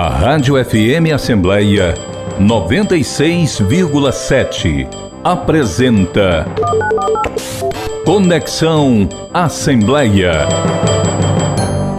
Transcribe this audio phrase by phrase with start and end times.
[0.00, 1.92] A Rádio FM Assembleia
[2.38, 4.86] 96,7
[5.24, 6.46] apresenta
[8.04, 10.46] Conexão Assembleia.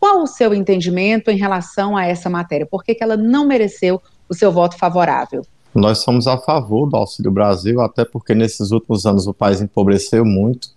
[0.00, 2.64] Qual o seu entendimento em relação a essa matéria?
[2.64, 5.42] Por que, que ela não mereceu o seu voto favorável?
[5.74, 10.24] Nós somos a favor do Auxílio Brasil, até porque nesses últimos anos o país empobreceu
[10.24, 10.70] muito.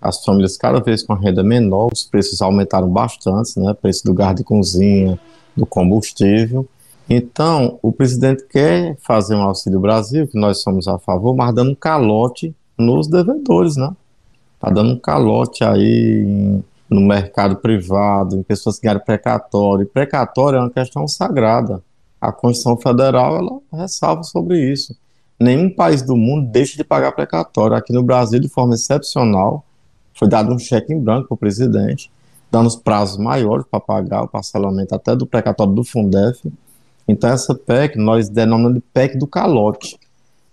[0.00, 3.74] As famílias cada vez com a renda menor, os preços aumentaram bastante, né?
[3.74, 5.18] Preço do gás de cozinha,
[5.56, 6.66] do combustível.
[7.08, 11.72] Então, o presidente quer fazer um Auxílio Brasil, que nós somos a favor, mas dando
[11.72, 13.90] um calote nos devedores, né?
[14.54, 19.82] Está dando um calote aí no mercado privado, em pessoas que ganham precatório.
[19.82, 21.82] E precatório é uma questão sagrada.
[22.20, 24.96] A Constituição Federal, ela ressalva sobre isso.
[25.40, 27.76] Nenhum país do mundo deixa de pagar precatório.
[27.76, 29.64] Aqui no Brasil, de forma excepcional,
[30.14, 32.10] foi dado um cheque em branco para o presidente
[32.52, 36.52] dando os prazos maiores para pagar o parcelamento até do precatório do Fundef.
[37.08, 39.98] Então, essa PEC nós denominamos de PEC do calote.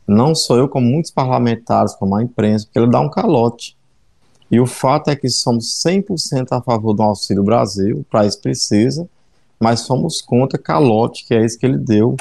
[0.07, 3.75] Não sou eu, como muitos parlamentares, como a imprensa, porque ele dá um calote.
[4.49, 9.07] E o fato é que somos 100% a favor do Auxílio Brasil, o país precisa,
[9.59, 12.15] mas somos contra calote, que é isso que ele deu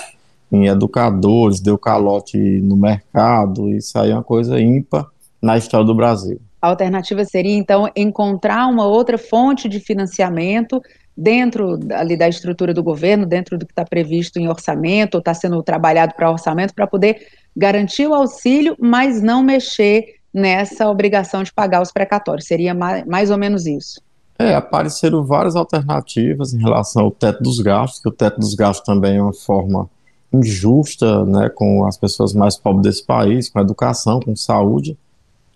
[0.51, 5.07] em educadores, deu calote no mercado, isso aí é uma coisa ímpar
[5.41, 6.41] na história do Brasil.
[6.61, 10.83] A alternativa seria, então, encontrar uma outra fonte de financiamento
[11.17, 15.35] dentro ali da estrutura do governo, dentro do que está previsto em orçamento, ou está
[15.35, 17.27] sendo trabalhado para orçamento, para poder
[17.57, 22.47] garantir o auxílio, mas não mexer nessa obrigação de pagar os precatórios.
[22.47, 24.01] Seria mais, mais ou menos isso.
[24.39, 28.87] É, apareceram várias alternativas em relação ao teto dos gastos, que o teto dos gastos
[28.87, 29.91] também é uma forma
[30.33, 34.97] injusta, né, com as pessoas mais pobres desse país, com educação, com saúde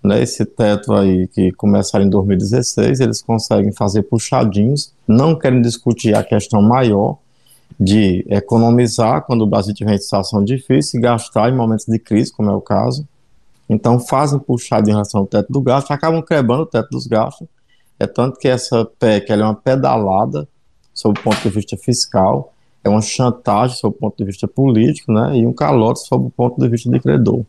[0.03, 6.15] né, esse teto aí que começaram em 2016, eles conseguem fazer puxadinhos, não querem discutir
[6.15, 7.19] a questão maior
[7.79, 12.33] de economizar quando o Brasil tiver em situação difícil e gastar em momentos de crise,
[12.33, 13.07] como é o caso.
[13.69, 17.47] Então fazem puxado em relação ao teto do gasto, acabam quebrando o teto dos gastos.
[17.99, 20.49] É tanto que essa PEC é uma pedalada
[20.93, 22.53] sob o ponto de vista fiscal,
[22.85, 26.31] é uma chantagem sob o ponto de vista político, né, e um calote sob o
[26.31, 27.45] ponto de vista de credor.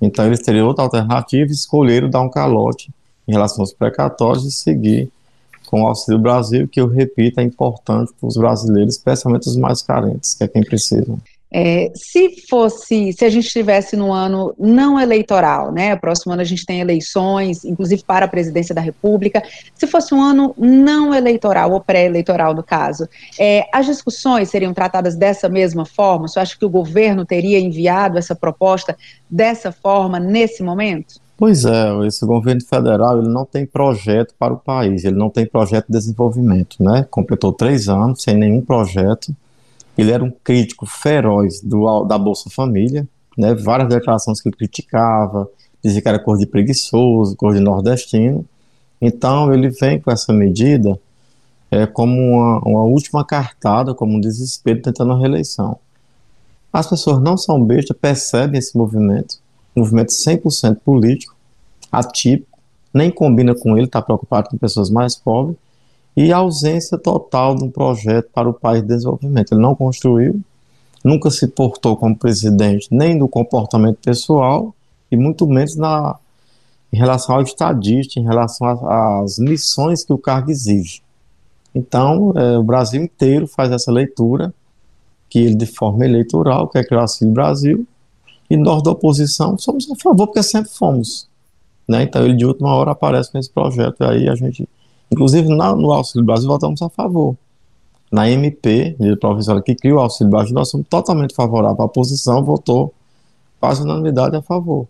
[0.00, 2.90] Então eles teriam outra alternativa e escolheram dar um calote
[3.26, 5.10] em relação aos precatórios e seguir
[5.66, 9.82] com o Auxílio Brasil, que eu repito, é importante para os brasileiros, especialmente os mais
[9.82, 11.16] carentes, que é quem precisa.
[11.52, 15.94] É, se fosse, se a gente estivesse no ano não eleitoral, né?
[15.94, 19.42] Próximo ano a gente tem eleições, inclusive para a presidência da República.
[19.74, 25.14] Se fosse um ano não eleitoral ou pré-eleitoral, no caso, é, as discussões seriam tratadas
[25.14, 26.26] dessa mesma forma?
[26.26, 28.96] Você acha que o governo teria enviado essa proposta
[29.30, 31.20] dessa forma nesse momento?
[31.38, 35.46] Pois é, esse governo federal ele não tem projeto para o país, ele não tem
[35.46, 37.06] projeto de desenvolvimento, né?
[37.10, 39.36] Completou três anos sem nenhum projeto
[39.96, 43.06] ele era um crítico feroz do, da Bolsa Família,
[43.36, 43.54] né?
[43.54, 45.48] várias declarações que ele criticava,
[45.82, 48.44] dizia que era cor de preguiçoso, cor de nordestino.
[49.00, 50.98] Então ele vem com essa medida
[51.70, 55.78] é, como uma, uma última cartada, como um desespero tentando a reeleição.
[56.72, 59.38] As pessoas não são bestas, percebem esse movimento,
[59.74, 61.34] um movimento 100% político,
[61.90, 62.58] atípico,
[62.92, 65.56] nem combina com ele, está preocupado com pessoas mais pobres,
[66.16, 69.52] e a ausência total de um projeto para o país de desenvolvimento.
[69.52, 70.40] Ele não construiu,
[71.04, 74.74] nunca se portou como presidente, nem no comportamento pessoal,
[75.10, 76.16] e muito menos na,
[76.92, 81.02] em relação ao estadista, em relação às missões que o cargo exige.
[81.74, 84.52] Então, é, o Brasil inteiro faz essa leitura,
[85.28, 87.86] que ele, de forma eleitoral, quer criar o Auxílio Brasil,
[88.48, 91.28] e nós da oposição somos a favor, porque sempre fomos.
[91.86, 92.04] Né?
[92.04, 94.68] Então, ele de última hora aparece com esse projeto, e aí a gente,
[95.10, 97.36] inclusive na, no Auxílio Brasil, votamos a favor.
[98.10, 101.80] Na MP, de professora que criou o Auxílio Brasil, nós somos totalmente favoráveis.
[101.80, 102.94] A oposição votou
[103.60, 104.86] quase unanimidade a favor.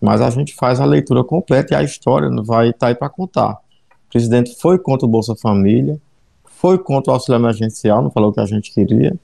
[0.00, 3.08] Mas a gente faz a leitura completa e a história vai estar tá aí para
[3.08, 3.52] contar.
[3.52, 6.00] O presidente foi contra o Bolsa Família,
[6.44, 9.14] foi contra o auxílio emergencial, não falou o que a gente queria,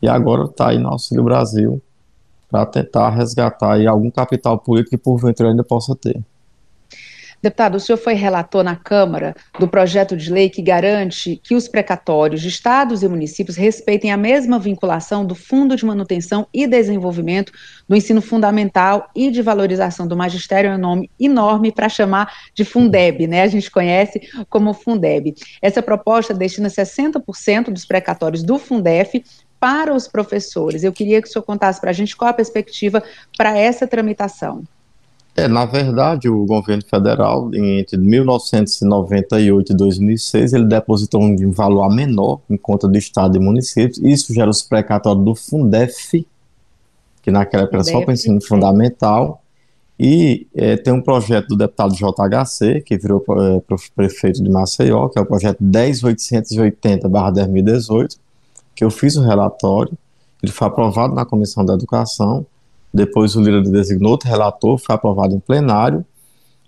[0.00, 1.80] e agora está aí no Auxílio Brasil
[2.50, 6.20] para tentar resgatar aí algum capital político que porventura ainda possa ter.
[7.42, 11.68] Deputado, o senhor foi relator na Câmara do projeto de lei que garante que os
[11.68, 17.50] precatórios de estados e municípios respeitem a mesma vinculação do Fundo de Manutenção e Desenvolvimento
[17.88, 22.62] do Ensino Fundamental e de Valorização do Magistério, é um nome enorme para chamar de
[22.62, 23.42] Fundeb, né?
[23.42, 24.20] A gente conhece
[24.50, 25.34] como Fundeb.
[25.62, 29.24] Essa proposta destina 60% dos precatórios do Fundef
[29.58, 30.84] para os professores.
[30.84, 33.02] Eu queria que o senhor contasse para a gente qual a perspectiva
[33.36, 34.62] para essa tramitação.
[35.36, 42.40] É, na verdade, o governo federal, entre 1998 e 2006, ele depositou um valor menor
[42.50, 43.98] em conta do Estado e municípios.
[43.98, 46.26] Isso gera os precatórios do Fundef,
[47.22, 49.40] que naquela época era só para ensino fundamental.
[49.98, 53.62] E é, tem um projeto do deputado JHC, que virou é,
[53.94, 58.18] prefeito de Maceió, que é o projeto 10880-2018,
[58.74, 59.96] que eu fiz o relatório.
[60.42, 62.44] Ele foi aprovado na Comissão da Educação
[62.92, 66.04] depois o Lira designou outro relator, foi aprovado em plenário,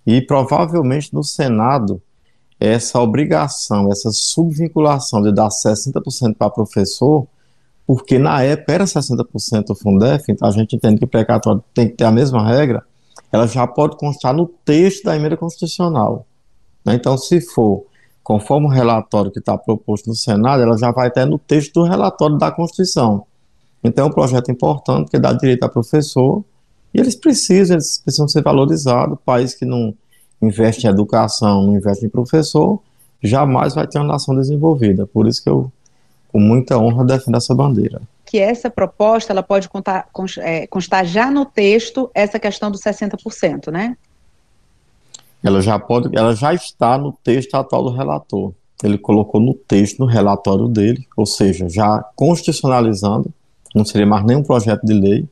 [0.07, 2.01] e provavelmente no Senado
[2.59, 7.27] essa obrigação, essa subvinculação de dar 60% para professor,
[7.85, 11.89] porque na época era 60% o Fundef, então a gente entende que o precatório tem
[11.89, 12.85] que ter a mesma regra,
[13.33, 16.25] ela já pode constar no texto da emenda constitucional.
[16.85, 16.95] Né?
[16.95, 17.85] Então, se for
[18.23, 21.83] conforme o relatório que está proposto no Senado, ela já vai ter no texto do
[21.83, 23.27] relatório da Constituição.
[23.83, 26.45] Então é um projeto importante que dá direito a professor
[26.95, 29.19] e eles precisam, eles precisam ser valorizados.
[29.25, 29.95] País que não
[30.41, 32.81] investe em educação, não investe em professor,
[33.23, 35.07] jamais vai ter uma nação desenvolvida.
[35.07, 35.73] Por isso que eu,
[36.29, 38.03] com muita honra, defendo essa bandeira.
[38.25, 40.09] Que essa proposta ela pode contar,
[40.39, 43.97] é, constar já no texto essa questão dos 60%, né?
[45.43, 48.53] Ela já pode, ela já está no texto atual do relator.
[48.83, 53.33] Ele colocou no texto, no relatório dele, ou seja, já constitucionalizando
[53.75, 55.29] não seria mais nenhum projeto de lei,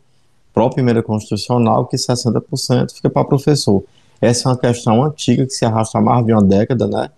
[0.52, 3.84] própria emenda constitucional, que 60% fica para professor.
[4.20, 7.10] Essa é uma questão antiga que se arrasta há mais de uma década, né?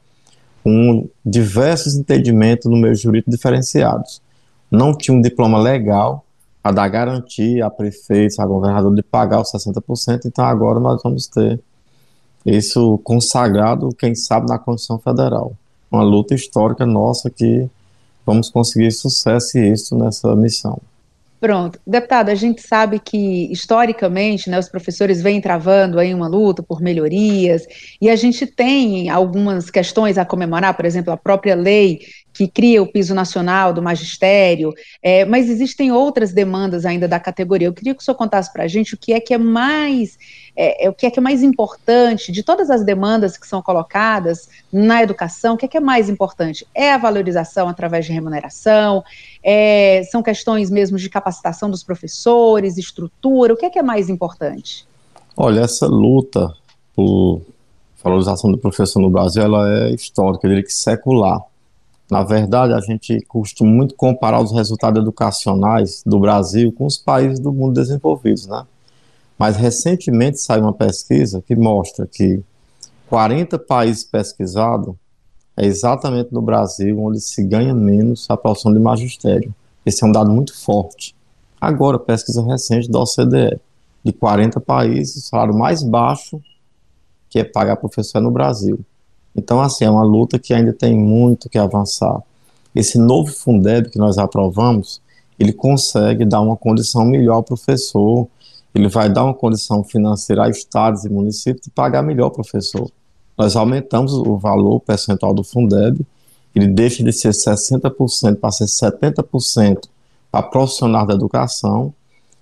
[0.62, 4.22] Com diversos entendimentos no meio jurídico diferenciados.
[4.70, 6.24] Não tinha um diploma legal
[6.62, 11.26] para dar garantia a prefeitos, a governador de pagar os 60%, então agora nós vamos
[11.26, 11.60] ter
[12.46, 15.52] isso consagrado, quem sabe, na Constituição Federal.
[15.90, 17.68] Uma luta histórica nossa que
[18.24, 20.80] vamos conseguir sucesso e êxito nessa missão.
[21.42, 21.80] Pronto.
[21.84, 26.80] Deputado, a gente sabe que, historicamente, né, os professores vêm travando aí uma luta por
[26.80, 27.66] melhorias,
[28.00, 31.98] e a gente tem algumas questões a comemorar, por exemplo, a própria lei
[32.32, 37.66] que cria o piso nacional do magistério, é, mas existem outras demandas ainda da categoria.
[37.66, 40.16] Eu queria que o senhor contasse para a gente o que é que é mais
[40.54, 43.62] é, é, o que é que é mais importante de todas as demandas que são
[43.62, 46.66] colocadas na educação, o que é que é mais importante?
[46.74, 49.02] É a valorização através de remuneração,
[49.42, 54.08] é, são questões mesmo de capacitação dos professores, estrutura, o que é que é mais
[54.08, 54.86] importante?
[55.36, 56.52] Olha, essa luta
[56.94, 57.40] por
[58.02, 61.40] valorização do professor no Brasil, ela é histórica, eu diria que secular.
[62.10, 67.40] Na verdade, a gente costuma muito comparar os resultados educacionais do Brasil com os países
[67.40, 68.66] do mundo desenvolvidos, né?
[69.42, 72.40] Mas recentemente saiu uma pesquisa que mostra que
[73.10, 74.94] 40 países pesquisados
[75.56, 79.52] é exatamente no Brasil onde se ganha menos a profissão de magistério.
[79.84, 81.16] Esse é um dado muito forte.
[81.60, 83.58] Agora, pesquisa recente da OCDE,
[84.04, 86.40] de 40 países, o salário mais baixo
[87.28, 88.78] que é pagar professor é no Brasil.
[89.34, 92.22] Então, assim, é uma luta que ainda tem muito que avançar.
[92.72, 95.02] Esse novo Fundeb que nós aprovamos,
[95.36, 98.28] ele consegue dar uma condição melhor ao professor,
[98.74, 102.90] ele vai dar uma condição financeira a estados e municípios de pagar melhor o professor.
[103.36, 106.06] Nós aumentamos o valor percentual do Fundeb,
[106.54, 109.88] ele deixa de ser 60% para ser 70%
[110.30, 111.92] para profissionais da educação.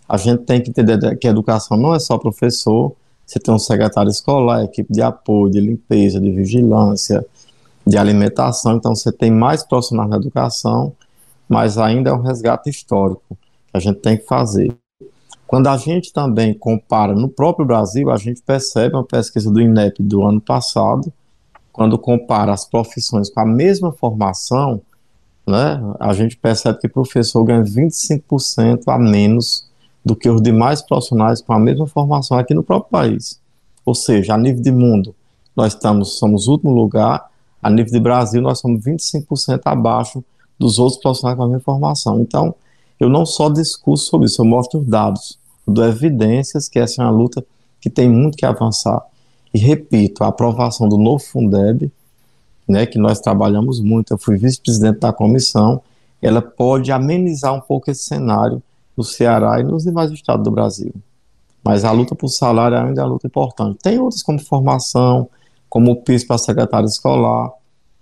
[0.09, 2.93] A gente tem que entender que a educação não é só professor,
[3.25, 7.25] você tem um secretário escolar, equipe de apoio, de limpeza, de vigilância,
[7.87, 10.93] de alimentação, então você tem mais profissionais na educação,
[11.49, 14.77] mas ainda é um resgate histórico que a gente tem que fazer.
[15.51, 20.01] Quando a gente também compara no próprio Brasil, a gente percebe uma pesquisa do INEP
[20.01, 21.13] do ano passado,
[21.73, 24.81] quando compara as profissões com a mesma formação,
[25.45, 29.69] né, a gente percebe que o professor ganha 25% a menos
[30.05, 33.41] do que os demais profissionais com a mesma formação aqui no próprio país.
[33.85, 35.17] Ou seja, a nível de mundo,
[35.57, 37.29] nós estamos, somos último lugar,
[37.61, 40.23] a nível de Brasil, nós somos 25% abaixo
[40.57, 42.21] dos outros profissionais com a mesma formação.
[42.21, 42.55] Então,
[43.01, 45.40] eu não só discusso sobre isso, eu mostro dados,
[45.71, 47.45] dou evidências que essa é uma luta
[47.81, 49.03] que tem muito que avançar.
[49.53, 51.91] E repito, a aprovação do novo Fundeb,
[52.69, 55.83] né, que nós trabalhamos muito, eu fui vice-presidente da comissão,
[56.23, 58.63] ela pode amenizar um pouco esse cenário
[58.97, 60.93] no Ceará e nos demais estados do Brasil.
[61.65, 63.79] Mas a luta por salário ainda é uma luta importante.
[63.83, 65.29] Tem outras como formação,
[65.69, 67.51] como o PIS para secretário escolar,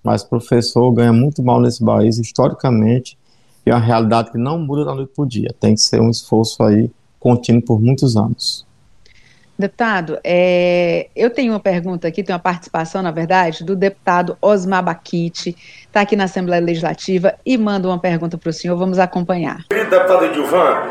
[0.03, 3.19] mas professor ganha muito mal nesse país, historicamente,
[3.65, 5.55] e é uma realidade que não muda da noite para o dia.
[5.59, 8.67] Tem que ser um esforço aí contínuo por muitos anos.
[9.59, 14.85] Deputado, é, eu tenho uma pergunta aqui, tem uma participação, na verdade, do deputado Osmar
[14.85, 19.65] Baquite, está aqui na Assembleia Legislativa e manda uma pergunta para o senhor, vamos acompanhar.
[19.69, 20.83] Querido deputado Edilvan,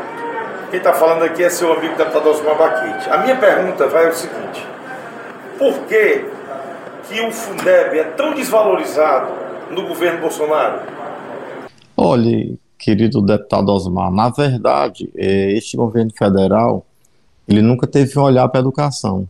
[0.70, 3.08] quem está falando aqui é seu amigo deputado Osmar Baquite.
[3.08, 4.62] A minha pergunta vai ao seguinte,
[5.58, 6.26] por que,
[7.08, 9.32] que o Fundeb é tão desvalorizado
[9.70, 10.82] no governo Bolsonaro?
[11.96, 16.86] Olhe, querido deputado Osmar, na verdade, é, este governo federal
[17.48, 19.26] ele nunca teve um olhar para a educação.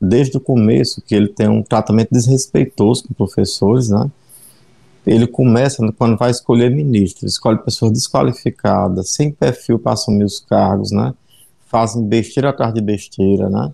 [0.00, 4.10] Desde o começo, que ele tem um tratamento desrespeitoso com professores, né?
[5.06, 10.90] Ele começa quando vai escolher ministros, escolhe pessoas desqualificadas, sem perfil para assumir os cargos,
[10.90, 11.12] né?
[11.66, 13.72] Fazem besteira atrás de besteira, né?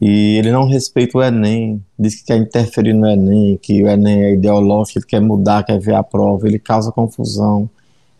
[0.00, 4.22] E ele não respeita o Enem, diz que quer interferir no Enem, que o Enem
[4.22, 7.68] é ideológico, ele quer mudar, quer ver a prova, ele causa confusão,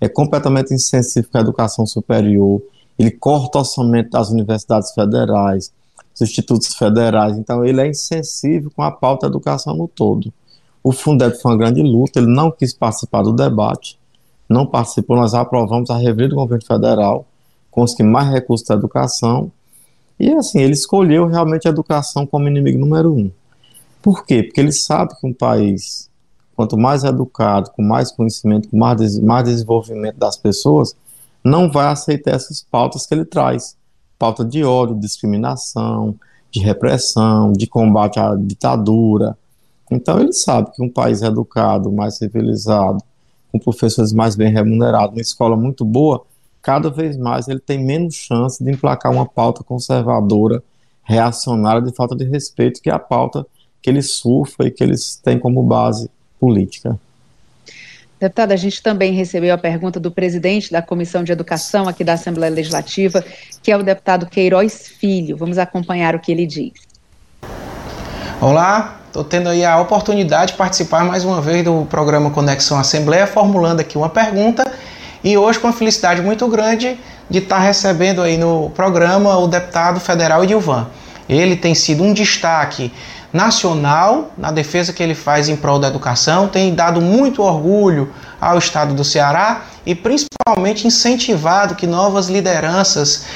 [0.01, 2.63] é completamente insensível com a educação superior
[3.01, 5.73] ele corta o orçamento das universidades federais,
[6.13, 10.31] dos institutos federais, então ele é insensível com a pauta da educação no todo.
[10.85, 13.99] O Fundeb foi uma grande luta, ele não quis participar do debate,
[14.47, 17.25] não participou, nós aprovamos a revelia do governo federal,
[17.71, 19.51] conseguimos mais recursos da educação,
[20.19, 23.31] e assim, ele escolheu realmente a educação como inimigo número um.
[24.03, 24.43] Por quê?
[24.43, 26.10] Porque ele sabe que um país,
[26.61, 30.95] quanto mais educado, com mais conhecimento, com mais, mais desenvolvimento das pessoas,
[31.43, 33.79] não vai aceitar essas pautas que ele traz.
[34.19, 36.15] Pauta de ódio, discriminação,
[36.51, 39.39] de repressão, de combate à ditadura.
[39.91, 43.03] Então ele sabe que um país educado, mais civilizado,
[43.51, 46.27] com professores mais bem remunerados, uma escola muito boa,
[46.61, 50.63] cada vez mais ele tem menos chance de emplacar uma pauta conservadora,
[51.03, 53.47] reacionária, de falta de respeito, que é a pauta
[53.81, 56.11] que ele surfa e que eles têm como base
[56.41, 56.99] política.
[58.19, 62.15] Deputada, a gente também recebeu a pergunta do presidente da Comissão de Educação aqui da
[62.15, 63.25] Assembleia Legislativa,
[63.63, 65.37] que é o deputado Queiroz Filho.
[65.37, 66.73] Vamos acompanhar o que ele diz.
[68.41, 73.27] Olá, estou tendo aí a oportunidade de participar mais uma vez do programa Conexão Assembleia,
[73.27, 74.71] formulando aqui uma pergunta
[75.25, 80.01] e hoje com uma felicidade muito grande de estar recebendo aí no programa o deputado
[80.01, 80.87] federal Edilvan.
[81.31, 82.93] Ele tem sido um destaque
[83.33, 88.59] nacional na defesa que ele faz em prol da educação, tem dado muito orgulho ao
[88.59, 93.27] estado do Ceará e principalmente incentivado que novas lideranças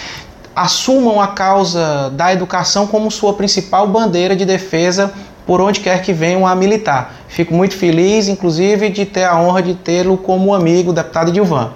[0.56, 5.12] assumam a causa da educação como sua principal bandeira de defesa
[5.46, 7.14] por onde quer que venham a militar.
[7.28, 11.72] Fico muito feliz, inclusive, de ter a honra de tê-lo como amigo, deputado Dilvan.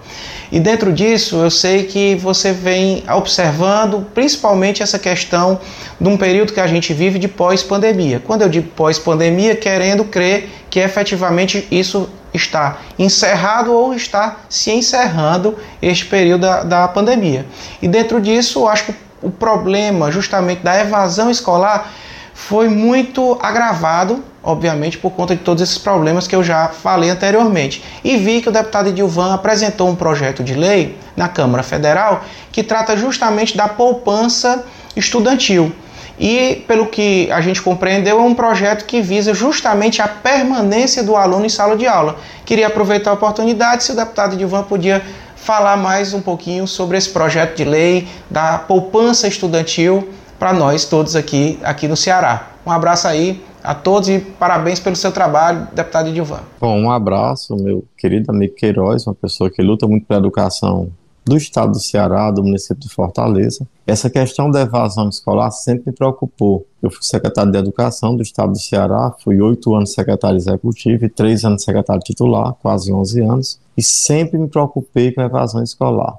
[0.50, 5.60] E dentro disso, eu sei que você vem observando principalmente essa questão
[6.00, 8.22] de um período que a gente vive de pós-pandemia.
[8.24, 15.56] Quando eu digo pós-pandemia, querendo crer que efetivamente isso está encerrado ou está se encerrando
[15.82, 17.44] este período da, da pandemia.
[17.82, 21.92] E dentro disso, eu acho que o problema justamente da evasão escolar
[22.38, 27.82] foi muito agravado, obviamente, por conta de todos esses problemas que eu já falei anteriormente.
[28.04, 32.62] E vi que o deputado Edilvan apresentou um projeto de lei na Câmara Federal que
[32.62, 34.64] trata justamente da poupança
[34.96, 35.72] estudantil.
[36.18, 41.16] E, pelo que a gente compreendeu, é um projeto que visa justamente a permanência do
[41.16, 42.16] aluno em sala de aula.
[42.46, 45.02] Queria aproveitar a oportunidade, se o deputado Edilvan podia
[45.34, 51.16] falar mais um pouquinho sobre esse projeto de lei da poupança estudantil para nós todos
[51.16, 52.52] aqui, aqui no Ceará.
[52.64, 56.40] Um abraço aí a todos e parabéns pelo seu trabalho, deputado Edilvan.
[56.60, 60.90] Bom, um abraço, meu querido amigo Queiroz, uma pessoa que luta muito pela educação
[61.24, 63.66] do estado do Ceará, do município de Fortaleza.
[63.86, 66.66] Essa questão da evasão escolar sempre me preocupou.
[66.82, 71.08] Eu fui secretário de Educação do Estado do Ceará, fui oito anos secretário executivo e
[71.08, 76.16] três anos secretário titular, quase 11 anos, e sempre me preocupei com a evasão escolar.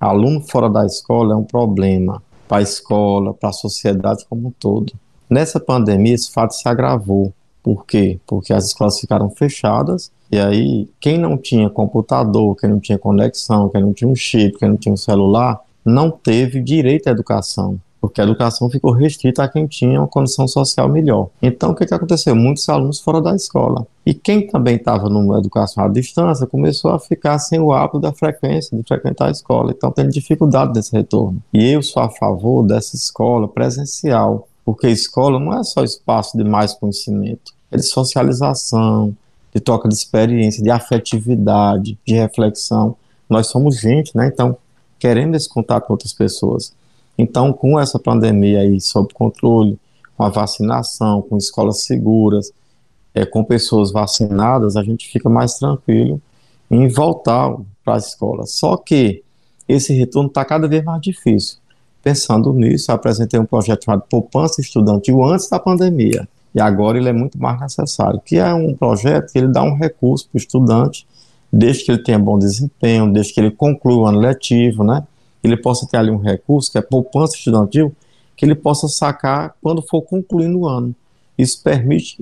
[0.00, 4.50] Aluno fora da escola é um problema para a escola, para a sociedade como um
[4.50, 4.92] todo.
[5.28, 7.32] Nessa pandemia, esse fato se agravou.
[7.62, 8.18] Por quê?
[8.26, 13.68] Porque as escolas ficaram fechadas e aí quem não tinha computador, quem não tinha conexão,
[13.68, 17.78] quem não tinha um chip, quem não tinha um celular, não teve direito à educação,
[18.00, 21.28] porque a educação ficou restrita a quem tinha uma condição social melhor.
[21.42, 22.34] Então, o que, que aconteceu?
[22.34, 23.86] Muitos alunos fora da escola.
[24.06, 28.12] E quem também estava numa educação à distância começou a ficar sem o hábito da
[28.12, 29.72] frequência, de frequentar a escola.
[29.76, 31.42] Então, tem dificuldade nesse retorno.
[31.52, 36.44] E eu sou a favor dessa escola presencial, porque escola não é só espaço de
[36.44, 39.14] mais conhecimento, é de socialização,
[39.52, 42.96] de troca de experiência, de afetividade, de reflexão.
[43.28, 44.26] Nós somos gente, né?
[44.26, 44.56] Então,
[44.98, 46.72] querendo esse contato com outras pessoas.
[47.18, 49.78] Então, com essa pandemia aí sob controle,
[50.16, 52.52] com a vacinação, com escolas seguras,
[53.14, 56.22] é, com pessoas vacinadas, a gente fica mais tranquilo
[56.70, 58.46] em voltar para a escola.
[58.46, 59.22] Só que
[59.66, 61.58] esse retorno está cada vez mais difícil.
[62.02, 66.28] Pensando nisso, apresentei um projeto chamado Poupança Estudantil antes da pandemia.
[66.54, 69.76] E agora ele é muito mais necessário, que é um projeto que ele dá um
[69.76, 71.06] recurso para o estudante
[71.52, 75.04] desde que ele tenha bom desempenho, desde que ele conclua o ano letivo, né?
[75.42, 77.94] Ele possa ter ali um recurso, que é poupança estudantil,
[78.36, 80.94] que ele possa sacar quando for concluindo o ano.
[81.36, 82.16] Isso permite,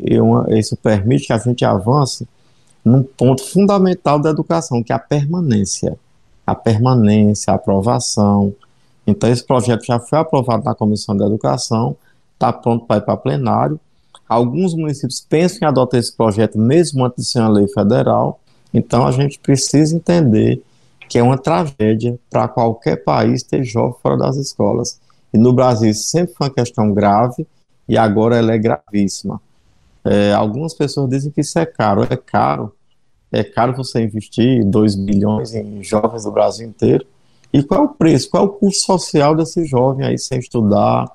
[0.50, 2.26] isso permite que a gente avance
[2.84, 5.98] num ponto fundamental da educação, que é a permanência.
[6.46, 8.54] A permanência, a aprovação.
[9.06, 11.96] Então, esse projeto já foi aprovado na Comissão da Educação,
[12.34, 13.80] está pronto para ir para plenário.
[14.28, 18.40] Alguns municípios pensam em adotar esse projeto mesmo antes de ser uma lei federal,
[18.72, 20.62] então a gente precisa entender
[21.08, 25.00] que é uma tragédia para qualquer país ter jovens fora das escolas.
[25.32, 27.46] E no Brasil sempre foi uma questão grave
[27.88, 29.40] e agora ela é gravíssima.
[30.04, 32.06] É, algumas pessoas dizem que isso é caro.
[32.08, 32.72] É caro.
[33.30, 37.04] É caro você investir 2 bilhões em jovens do Brasil inteiro.
[37.52, 38.30] E qual é o preço?
[38.30, 41.10] Qual é o custo social desse jovem aí sem estudar,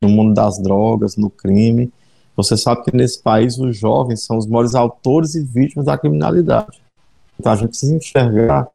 [0.00, 1.92] no mundo das drogas, no crime?
[2.36, 6.80] Você sabe que nesse país os jovens são os maiores autores e vítimas da criminalidade.
[7.38, 8.68] Então a gente precisa enxergar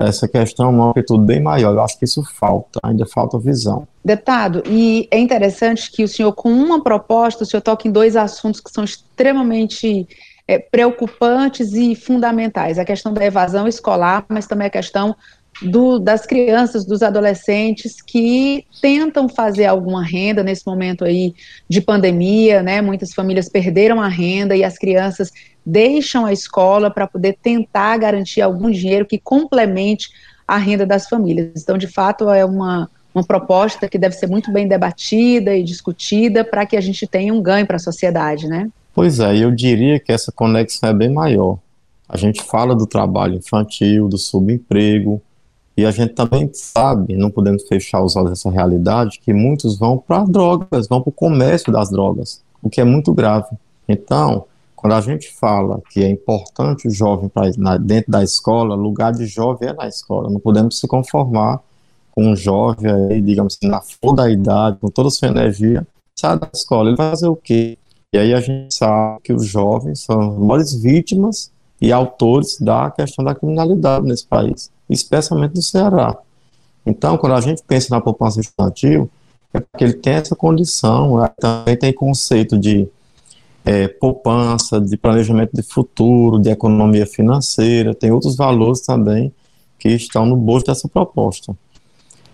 [0.00, 1.74] essa questão uma amplitude bem maior.
[1.74, 3.86] Eu acho que isso falta, ainda falta visão.
[4.04, 8.60] Deputado, e é interessante que o senhor, com uma proposta, o senhor em dois assuntos
[8.60, 10.08] que são extremamente
[10.48, 15.14] é, preocupantes e fundamentais: a questão da evasão escolar, mas também a questão
[15.62, 21.34] do, das crianças, dos adolescentes que tentam fazer alguma renda nesse momento aí
[21.68, 22.80] de pandemia, né?
[22.80, 25.30] Muitas famílias perderam a renda e as crianças
[25.64, 30.08] deixam a escola para poder tentar garantir algum dinheiro que complemente
[30.48, 31.62] a renda das famílias.
[31.62, 36.42] Então, de fato, é uma, uma proposta que deve ser muito bem debatida e discutida
[36.42, 38.68] para que a gente tenha um ganho para a sociedade, né?
[38.94, 41.58] Pois é, eu diria que essa conexão é bem maior.
[42.08, 45.22] A gente fala do trabalho infantil, do subemprego,
[45.80, 49.96] e a gente também sabe, não podemos fechar os olhos dessa realidade, que muitos vão
[49.96, 53.48] para drogas, vão para o comércio das drogas, o que é muito grave.
[53.88, 54.44] Então,
[54.76, 59.14] quando a gente fala que é importante o jovem pra, na, dentro da escola, lugar
[59.14, 60.28] de jovem é na escola.
[60.28, 61.60] Não podemos se conformar
[62.12, 65.86] com um jovem aí, digamos assim, na flor da idade, com toda a sua energia,
[66.14, 66.90] sai da escola.
[66.90, 67.78] Ele vai fazer o quê?
[68.12, 72.90] E aí a gente sabe que os jovens são as maiores vítimas e autores da
[72.90, 76.16] questão da criminalidade nesse país, especialmente no Ceará.
[76.84, 79.08] Então, quando a gente pensa na população estudantil,
[79.52, 81.30] é porque ele tem essa condição, né?
[81.38, 82.88] também tem conceito de
[83.64, 89.32] é, poupança, de planejamento de futuro, de economia financeira, tem outros valores também
[89.78, 91.54] que estão no bolso dessa proposta.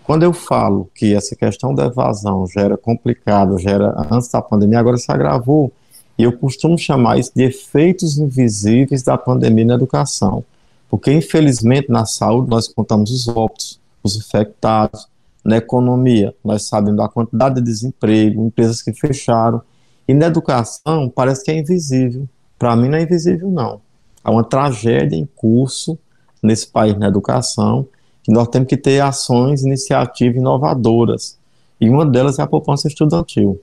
[0.03, 4.41] Quando eu falo que essa questão da evasão já era complicada, já era antes da
[4.41, 5.71] pandemia, agora se agravou,
[6.17, 10.43] e eu costumo chamar isso de efeitos invisíveis da pandemia na educação,
[10.89, 15.07] porque infelizmente na saúde nós contamos os óbitos, os infectados,
[15.43, 19.61] na economia nós sabemos da quantidade de desemprego, empresas que fecharam,
[20.07, 22.27] e na educação parece que é invisível.
[22.57, 23.81] Para mim não é invisível, não.
[24.23, 25.97] Há uma tragédia em curso
[26.41, 27.87] nesse país na educação,
[28.23, 31.37] que nós temos que ter ações, iniciativas inovadoras.
[31.79, 33.61] E uma delas é a poupança estudantil.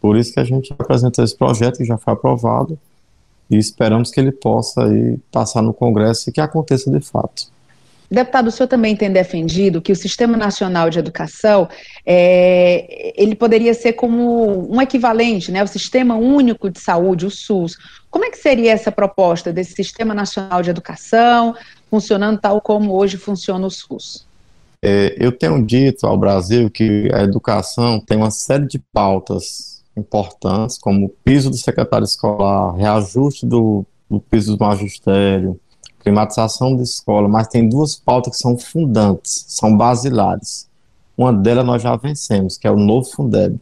[0.00, 2.78] Por isso que a gente apresentou esse projeto que já foi aprovado
[3.50, 7.54] e esperamos que ele possa aí passar no Congresso e que aconteça de fato.
[8.10, 11.68] Deputado, o senhor também tem defendido que o Sistema Nacional de Educação
[12.04, 17.76] é, ele poderia ser como um equivalente, né, o Sistema Único de Saúde, o SUS.
[18.08, 21.54] Como é que seria essa proposta desse Sistema Nacional de Educação,
[21.90, 24.24] funcionando tal como hoje funciona o SUS?
[24.84, 30.78] É, eu tenho dito ao Brasil que a educação tem uma série de pautas importantes,
[30.78, 35.58] como o piso do secretário escolar, reajuste do, do piso do magistério,
[36.00, 40.68] climatização de escola, mas tem duas pautas que são fundantes, são basilares.
[41.16, 43.58] Uma delas nós já vencemos, que é o novo Fundeb.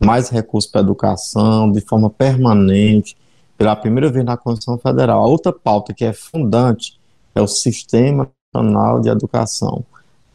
[0.00, 3.16] Mais recursos para educação, de forma permanente,
[3.56, 5.22] pela primeira vez na Constituição Federal.
[5.22, 6.98] A outra pauta que é fundante
[7.34, 9.84] é o Sistema Nacional de Educação.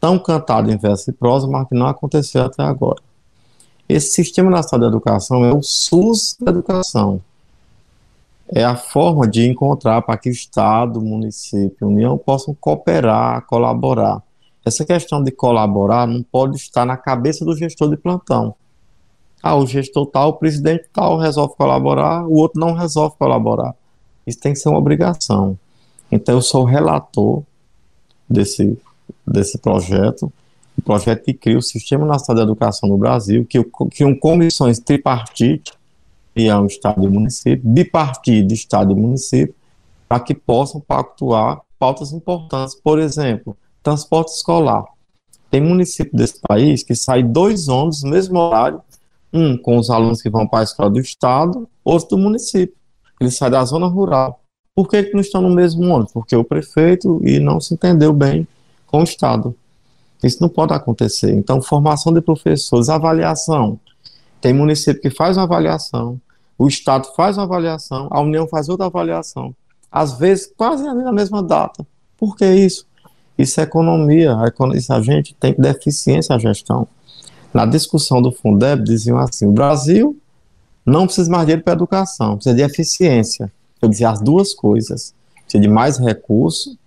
[0.00, 3.02] Tão cantado em verso e prosa, mas que não aconteceu até agora.
[3.92, 7.20] Esse Sistema Nacional de Educação é o SUS da educação.
[8.48, 14.22] É a forma de encontrar para que o Estado, município União possam cooperar, colaborar.
[14.64, 18.54] Essa questão de colaborar não pode estar na cabeça do gestor de plantão.
[19.42, 23.74] Ah, o gestor tal, o presidente tal resolve colaborar, o outro não resolve colaborar.
[24.26, 25.58] Isso tem que ser uma obrigação.
[26.10, 27.42] Então, eu sou relator
[28.26, 28.78] desse,
[29.26, 30.32] desse projeto,
[30.82, 35.72] o projeto que cria o Sistema Nacional de Educação no Brasil, que criam comissões tripartite,
[36.36, 39.54] União, Estado e município, bipartido, Estado e município,
[40.08, 42.74] para que possam pactuar pautas importantes.
[42.74, 44.84] Por exemplo, transporte escolar.
[45.50, 48.80] Tem município desse país que sai dois ônibus no mesmo horário,
[49.32, 52.74] um com os alunos que vão para a escola do estado, outro do município.
[53.20, 54.40] Ele sai da zona rural.
[54.74, 56.12] Por que, que não estão no mesmo ônibus?
[56.12, 58.48] Porque o prefeito e não se entendeu bem
[58.86, 59.54] com o estado.
[60.22, 61.32] Isso não pode acontecer.
[61.32, 63.78] Então, formação de professores, avaliação.
[64.40, 66.20] Tem município que faz uma avaliação,
[66.58, 69.54] o estado faz uma avaliação, a União faz outra avaliação.
[69.90, 71.86] Às vezes, quase na mesma data.
[72.16, 72.86] Por que isso?
[73.36, 74.36] Isso é economia.
[74.36, 76.86] A gente tem deficiência a gestão.
[77.52, 80.16] Na discussão do Fundeb, diziam assim: o Brasil
[80.86, 83.52] não precisa mais dinheiro para educação, precisa de eficiência.
[83.80, 86.78] Eu dizia as duas coisas: precisa de mais recurso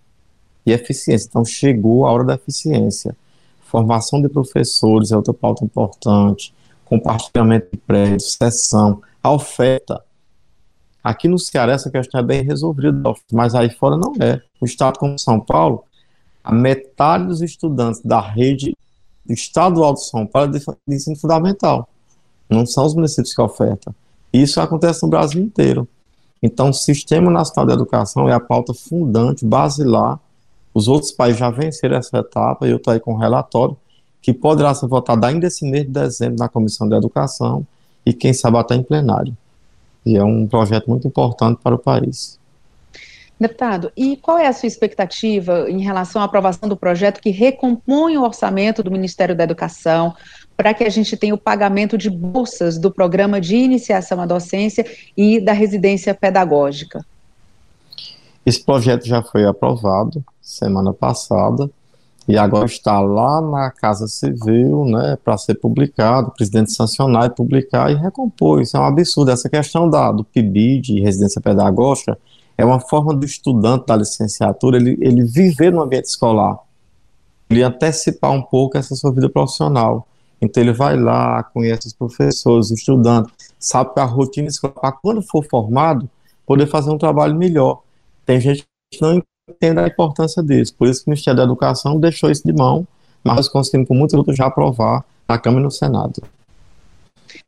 [0.65, 1.27] e eficiência.
[1.29, 3.15] Então, chegou a hora da eficiência.
[3.65, 6.53] Formação de professores é outra pauta importante,
[6.85, 10.01] compartilhamento de prédios, sessão, a oferta.
[11.03, 14.41] Aqui no Ceará essa questão é bem resolvida, mas aí fora não é.
[14.61, 15.83] O estado como São Paulo
[16.45, 18.77] a metade dos estudantes da rede
[19.27, 21.89] estadual de São Paulo é de ensino fundamental.
[22.47, 23.95] Não são os municípios que ofertam.
[24.31, 25.87] Isso acontece no Brasil inteiro.
[26.43, 30.19] Então, o Sistema Nacional de Educação é a pauta fundante, basilar.
[30.75, 33.77] Os outros países já venceram essa etapa, eu estou aí com um relatório
[34.21, 37.65] que poderá ser votado ainda esse mês de dezembro na Comissão de Educação
[38.05, 39.35] e, quem sabe, até em plenário.
[40.05, 42.37] E é um projeto muito importante para o país.
[43.39, 48.17] Deputado, e qual é a sua expectativa em relação à aprovação do projeto que recompõe
[48.17, 50.13] o orçamento do Ministério da Educação
[50.57, 54.85] para que a gente tenha o pagamento de bolsas do programa de iniciação à docência
[55.15, 57.05] e da residência pedagógica?
[58.45, 61.69] Esse projeto já foi aprovado semana passada
[62.27, 67.29] e agora está lá na Casa Civil, né, para ser publicado, o presidente sancionar e
[67.29, 68.61] publicar e recompor.
[68.61, 69.31] Isso é um absurdo.
[69.31, 72.17] Essa questão da, do PIBID residência pedagógica
[72.57, 76.57] é uma forma do estudante da licenciatura ele, ele viver no ambiente escolar,
[77.49, 80.07] ele antecipar um pouco essa sua vida profissional.
[80.41, 85.21] Então ele vai lá, conhece os professores, os estudantes, sabe a rotina escolar, para quando
[85.21, 86.09] for formado,
[86.45, 87.84] poder fazer um trabalho melhor.
[88.25, 91.99] Tem gente que não entende a importância disso, por isso que o Ministério da Educação
[91.99, 92.87] deixou isso de mão,
[93.23, 96.21] mas nós conseguimos com muitos outros já aprovar na Câmara e no Senado.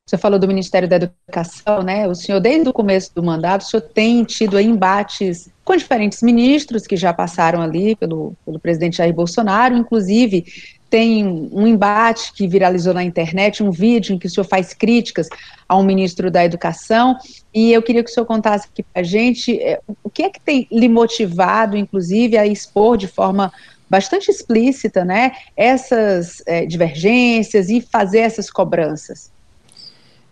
[0.06, 2.08] Você falou do Ministério da Educação, né?
[2.08, 6.88] O senhor, desde o começo do mandato, o senhor tem tido embates com diferentes ministros
[6.88, 10.46] que já passaram ali pelo, pelo presidente Jair Bolsonaro, inclusive
[10.90, 15.28] tem um embate que viralizou na internet, um vídeo em que o senhor faz críticas
[15.68, 17.18] ao ministro da Educação,
[17.54, 20.30] e eu queria que o senhor contasse aqui para a gente é, o que é
[20.30, 23.52] que tem lhe motivado, inclusive, a expor de forma
[23.90, 29.32] bastante explícita, né, essas é, divergências e fazer essas cobranças.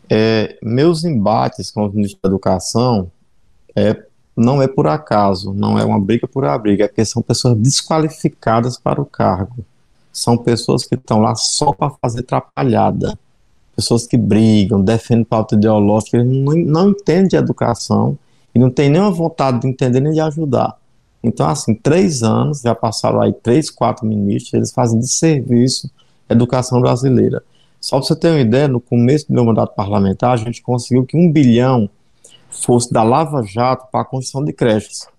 [0.10, 3.12] É, meus embates com o ministro da Educação
[3.76, 3.96] é,
[4.36, 7.58] não é por acaso, não é uma briga por a briga, é porque são pessoas
[7.58, 9.66] desqualificadas para o cargo.
[10.16, 13.20] São pessoas que estão lá só para fazer atrapalhada.
[13.76, 18.18] Pessoas que brigam, defendem pauta ideológica, não, não entendem de educação
[18.56, 20.78] e não têm nenhuma vontade de entender nem de ajudar.
[21.22, 25.92] Então, assim, três anos, já passaram aí três, quatro ministros, eles fazem de serviço
[26.30, 27.44] a educação brasileira.
[27.82, 31.06] Só para você ter uma ideia, no começo do meu mandato parlamentar, a gente conseguiu
[31.06, 31.90] que um bilhão
[32.50, 35.10] fosse da Lava Jato para a construção de creches.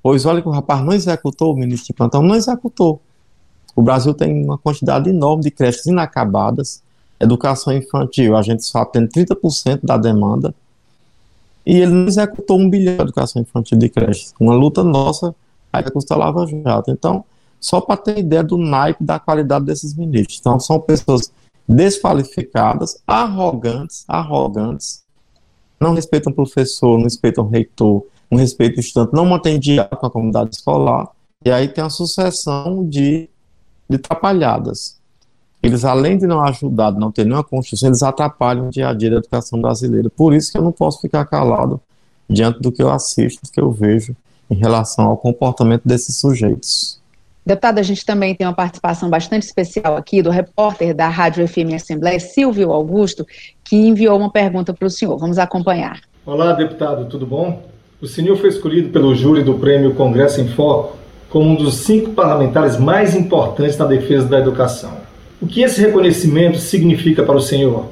[0.00, 3.00] Pois olha que o rapaz não executou, o ministro de plantão não executou.
[3.74, 6.82] O Brasil tem uma quantidade enorme de creches inacabadas,
[7.18, 10.54] educação infantil, a gente só tem 30% da demanda,
[11.64, 14.34] e ele não executou um bilhão de educação infantil de creches.
[14.38, 15.34] Uma luta nossa,
[15.72, 16.90] aí custa Lava Jato.
[16.90, 17.24] Então,
[17.60, 20.38] só para ter ideia do naipe da qualidade desses ministros.
[20.40, 21.32] Então, são pessoas
[21.68, 25.02] desqualificadas, arrogantes, arrogantes,
[25.80, 30.10] não respeitam professor, não respeitam reitor, não respeitam o estudante, não mantêm diálogo com a
[30.10, 31.08] comunidade escolar,
[31.44, 33.28] e aí tem uma sucessão de,
[33.92, 35.00] de atrapalhadas.
[35.62, 38.92] Eles, além de não ajudar, de não ter nenhuma construção, eles atrapalham o dia a
[38.92, 40.10] dia da educação brasileira.
[40.10, 41.80] Por isso que eu não posso ficar calado
[42.28, 44.16] diante do que eu assisto, do que eu vejo
[44.50, 47.00] em relação ao comportamento desses sujeitos.
[47.44, 51.74] Deputado, a gente também tem uma participação bastante especial aqui do repórter da Rádio FM
[51.74, 53.26] Assembleia, Silvio Augusto,
[53.64, 55.16] que enviou uma pergunta para o senhor.
[55.18, 56.00] Vamos acompanhar.
[56.24, 57.62] Olá, deputado, tudo bom?
[58.00, 61.01] O senhor foi escolhido pelo júri do Prêmio Congresso em Foco
[61.32, 64.92] como um dos cinco parlamentares mais importantes na defesa da educação.
[65.40, 67.86] O que esse reconhecimento significa para o senhor?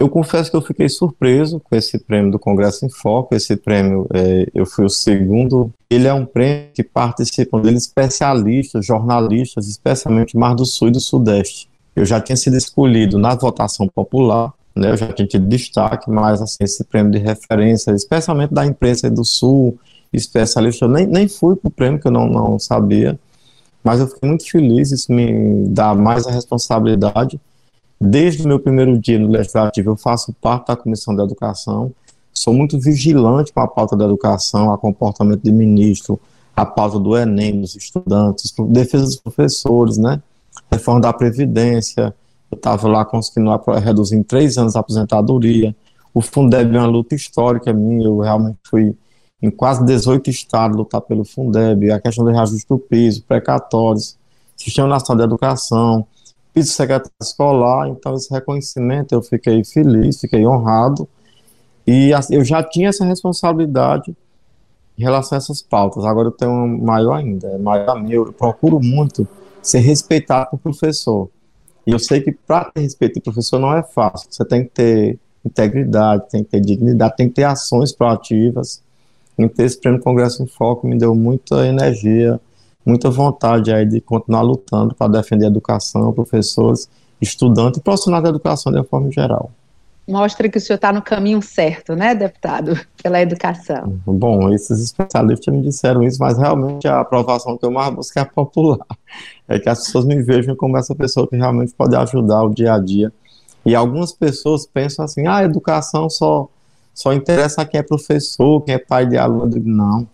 [0.00, 3.34] Eu confesso que eu fiquei surpreso com esse prêmio do Congresso em Foco.
[3.34, 5.70] Esse prêmio, é, eu fui o segundo.
[5.90, 11.00] Ele é um prêmio que participam dele especialistas, jornalistas, especialmente mais do Sul e do
[11.00, 11.68] Sudeste.
[11.94, 16.42] Eu já tinha sido escolhido na votação popular, né, eu já tinha tido destaque, mas
[16.42, 19.78] assim, esse prêmio de referência, especialmente da imprensa do Sul,
[20.18, 23.18] especialista, eu nem, nem fui para o prêmio, que eu não, não sabia,
[23.82, 27.40] mas eu fiquei muito feliz, isso me dá mais a responsabilidade.
[28.00, 31.92] Desde o meu primeiro dia no Legislativo, eu faço parte da Comissão da Educação,
[32.32, 36.20] sou muito vigilante com a pauta da educação, a comportamento de ministro,
[36.54, 40.20] a pauta do Enem, dos estudantes, defesa dos professores, né?
[40.70, 42.14] Reforma da Previdência,
[42.50, 43.50] eu estava lá conseguindo
[43.82, 45.74] reduzir em três anos a aposentadoria.
[46.12, 48.96] O Fundeb é uma luta histórica minha, eu realmente fui
[49.42, 54.16] em quase 18 estados lutar pelo Fundeb, a questão do reajuste do piso, precatórios,
[54.56, 56.06] Sistema Nacional de Educação,
[56.54, 61.06] piso secretário escolar, então esse reconhecimento eu fiquei feliz, fiquei honrado,
[61.86, 64.16] e eu já tinha essa responsabilidade
[64.98, 68.80] em relação a essas pautas, agora eu tenho maior ainda, é maior minha, eu procuro
[68.82, 69.28] muito
[69.60, 71.28] ser respeitado por professor,
[71.86, 74.70] e eu sei que para ter respeito de professor não é fácil, você tem que
[74.70, 78.82] ter integridade, tem que ter dignidade, tem que ter ações proativas,
[79.38, 82.40] então esse prêmio Congresso em Foco me deu muita energia,
[82.84, 86.88] muita vontade aí de continuar lutando para defender a educação, professores,
[87.20, 89.50] estudantes e profissionais da educação de uma forma geral.
[90.08, 93.98] Mostra que o senhor está no caminho certo, né, deputado, pela educação.
[94.06, 98.24] Bom, esses especialistas me disseram isso, mas realmente a aprovação que eu mais busco é
[98.24, 98.86] popular.
[99.48, 102.74] É que as pessoas me vejam como essa pessoa que realmente pode ajudar o dia
[102.74, 103.12] a dia.
[103.64, 106.48] E algumas pessoas pensam assim, ah, a educação só,
[106.96, 109.52] só interessa a quem é professor, quem é pai de aluno.
[109.62, 110.08] Não,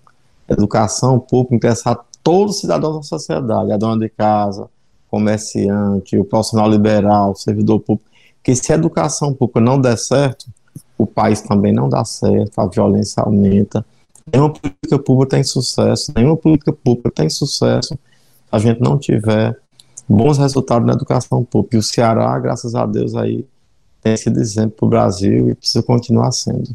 [0.48, 4.68] educação pública interessa a todos os cidadãos da sociedade, a dona de casa,
[5.08, 8.10] comerciante, o profissional liberal, o servidor público,
[8.42, 10.46] que se a educação pública não der certo,
[10.98, 13.84] o país também não dá certo, a violência aumenta.
[14.32, 17.98] Nenhuma política pública tem sucesso, nenhuma política pública tem sucesso se
[18.50, 19.56] a gente não tiver
[20.08, 21.76] bons resultados na educação pública.
[21.76, 23.46] E o Ceará, graças a Deus, aí
[24.02, 26.74] tem sido exemplo para o Brasil e precisa continuar sendo.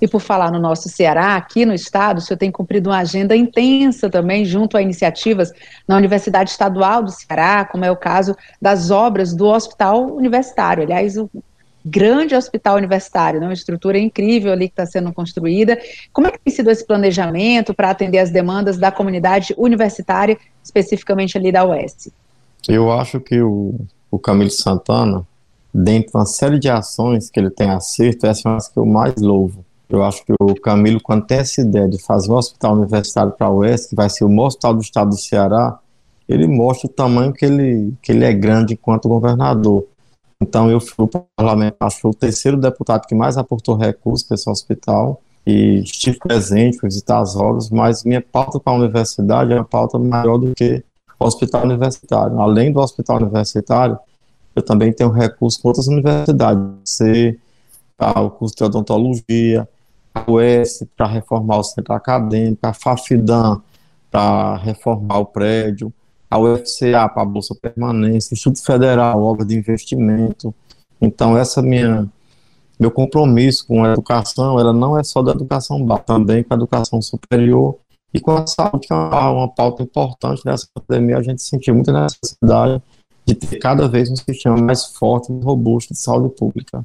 [0.00, 3.34] E por falar no nosso Ceará, aqui no estado, o senhor tem cumprido uma agenda
[3.34, 5.50] intensa também, junto a iniciativas
[5.88, 10.82] na Universidade Estadual do Ceará, como é o caso das obras do Hospital Universitário.
[10.82, 11.30] Aliás, o
[11.84, 13.46] grande hospital universitário, né?
[13.46, 15.78] uma estrutura incrível ali que está sendo construída.
[16.12, 21.36] Como é que tem sido esse planejamento para atender as demandas da comunidade universitária, especificamente
[21.36, 22.10] ali da UES?
[22.66, 23.74] Eu acho que o,
[24.10, 25.26] o Camilo Santana,
[25.74, 28.86] dentro de uma série de ações que ele tem acerto, essa é uma que eu
[28.86, 32.74] mais louvo eu acho que o Camilo, quando tem essa ideia de fazer um hospital
[32.74, 35.78] universitário para o Oeste, que vai ser o maior hospital do estado do Ceará,
[36.28, 39.86] ele mostra o tamanho que ele, que ele é grande enquanto governador.
[40.40, 44.26] Então, eu fui para o parlamento, acho que o terceiro deputado que mais aportou recursos
[44.26, 48.76] para esse hospital, e estive presente, fui visitar as obras, mas minha pauta para a
[48.76, 50.82] universidade é uma pauta maior do que
[51.20, 52.40] o hospital universitário.
[52.40, 53.98] Além do hospital universitário,
[54.54, 57.40] eu também tenho recursos para outras universidades, ser
[57.98, 59.68] o curso de odontologia,
[60.14, 63.60] a UES para reformar o centro acadêmico, a FAFIDAN
[64.10, 65.92] para reformar o prédio,
[66.30, 70.54] a UFCA para a Bolsa Permanência, Instituto Federal, obra de investimento.
[71.00, 72.08] Então, essa minha
[72.78, 76.56] meu compromisso com a educação, ela não é só da educação básica, também com a
[76.56, 77.76] educação superior
[78.12, 81.18] e com a saúde, que é uma pauta importante nessa pandemia.
[81.18, 82.82] A gente sentiu muita necessidade
[83.26, 86.84] de ter cada vez um sistema mais forte e robusto de saúde pública.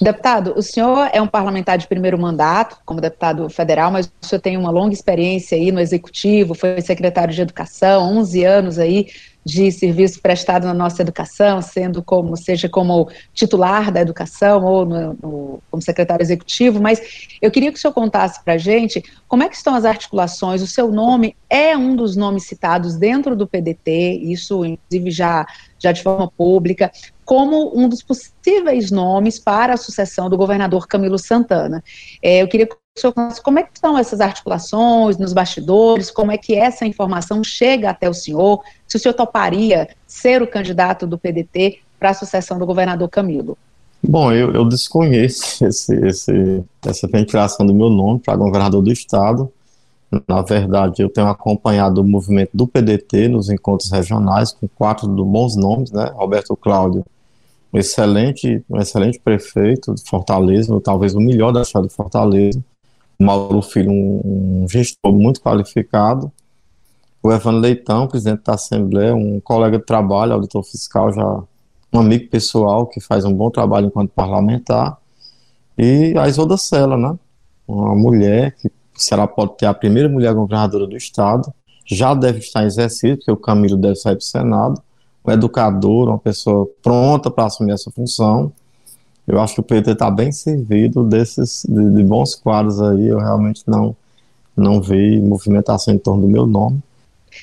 [0.00, 4.40] Deputado, o senhor é um parlamentar de primeiro mandato, como deputado federal, mas o senhor
[4.40, 9.06] tem uma longa experiência aí no executivo, foi secretário de educação, 11 anos aí
[9.44, 15.14] de serviço prestado na nossa educação, sendo como, seja como titular da educação ou no,
[15.14, 17.00] no, como secretário executivo, mas
[17.40, 20.62] eu queria que o senhor contasse para a gente como é que estão as articulações,
[20.62, 25.44] o seu nome é um dos nomes citados dentro do PDT, isso inclusive já,
[25.78, 26.90] já de forma pública,
[27.24, 31.82] como um dos possíveis nomes para a sucessão do governador Camilo Santana.
[32.22, 32.68] É, eu queria
[33.42, 38.08] como é que estão essas articulações nos bastidores, como é que essa informação chega até
[38.08, 42.66] o senhor, se o senhor toparia ser o candidato do PDT para a sucessão do
[42.66, 43.56] governador Camilo?
[44.02, 49.50] Bom, eu, eu desconheço esse, esse, essa ventilação do meu nome para governador do estado.
[50.28, 55.56] Na verdade, eu tenho acompanhado o movimento do PDT nos encontros regionais, com quatro bons
[55.56, 56.12] nomes, né?
[56.14, 57.02] Roberto Cláudio,
[57.72, 62.62] um excelente, um excelente prefeito de Fortaleza, talvez o melhor da cidade de Fortaleza.
[63.18, 66.32] Mauro Filho, um, um gestor muito qualificado,
[67.22, 71.42] o Evandro Leitão, presidente da Assembleia, um colega de trabalho, auditor fiscal, já
[71.92, 74.98] um amigo pessoal que faz um bom trabalho enquanto parlamentar,
[75.78, 77.16] e a Isolda Sela, né?
[77.66, 81.52] Uma mulher que será pode ter a primeira mulher governadora do estado,
[81.86, 84.82] já deve estar em exercício, porque o Camilo deve sair para o Senado,
[85.24, 88.52] um educador, uma pessoa pronta para assumir essa função,
[89.26, 93.08] eu acho que o PT está bem servido desses de, de, bons quadros aí.
[93.08, 93.96] Eu realmente não
[94.54, 96.82] não vi movimentação em torno do meu nome.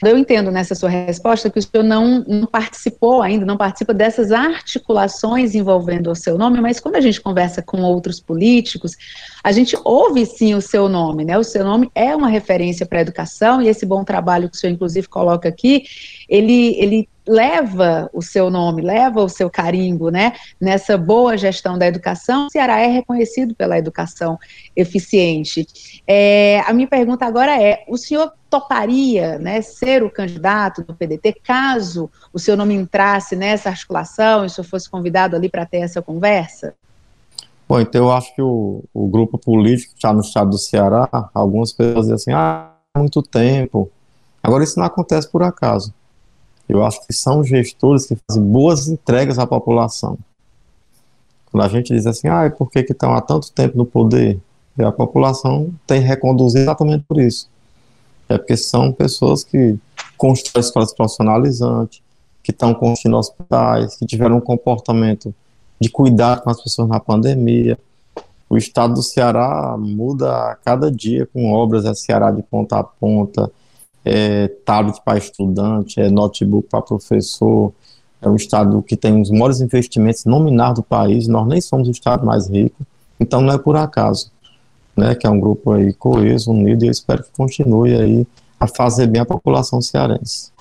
[0.04, 4.32] Eu entendo nessa sua resposta que o senhor não, não, participou ainda, não participa dessas
[4.32, 8.96] articulações envolvendo o seu nome, mas quando a gente conversa com outros políticos,
[9.44, 11.38] a gente ouve sim o seu nome, né?
[11.38, 14.60] O seu nome é uma referência para a educação e esse bom trabalho que o
[14.60, 15.84] senhor inclusive coloca aqui,
[16.28, 21.86] ele, ele leva o seu nome, leva o seu carimbo, né, nessa boa gestão da
[21.86, 24.38] educação, o Ceará é reconhecido pela educação
[24.76, 25.68] eficiente.
[26.08, 31.40] É, a minha pergunta agora é, o senhor toparia, né, ser o candidato do PDT,
[31.44, 35.78] caso o seu nome entrasse nessa articulação e o senhor fosse convidado ali para ter
[35.78, 36.74] essa conversa?
[37.68, 41.08] Bom, então eu acho que o, o grupo político que está no estado do Ceará,
[41.34, 43.92] algumas pessoas dizem assim, ah, muito tempo.
[44.42, 45.94] Agora, isso não acontece por acaso.
[46.68, 50.18] Eu acho que são gestores que fazem boas entregas à população.
[51.52, 54.40] Quando a gente diz assim, ah, por que estão há tanto tempo no poder?
[54.78, 57.50] E a população tem reconduzido exatamente por isso.
[58.30, 59.78] É porque são pessoas que
[60.16, 62.02] constroem escolas profissionalizantes,
[62.44, 65.34] que estão construindo hospitais, que tiveram um comportamento
[65.80, 67.78] de cuidado com as pessoas na pandemia.
[68.50, 72.84] O estado do Ceará muda a cada dia com obras, é Ceará de ponta a
[72.84, 73.52] ponta,
[74.04, 77.72] é tablet para estudante, é notebook para professor,
[78.22, 81.92] é um estado que tem os maiores investimentos nominais do país, nós nem somos o
[81.92, 82.86] estado mais rico,
[83.20, 84.32] então não é por acaso,
[84.96, 88.28] né, que é um grupo aí coeso, unido, e eu espero que continue aí
[88.60, 90.52] a fazer bem a população cearense.